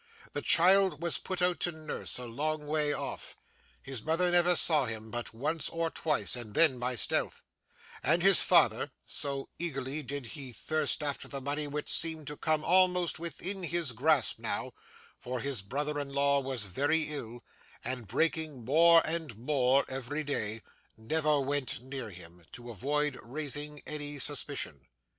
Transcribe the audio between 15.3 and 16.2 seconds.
his brother in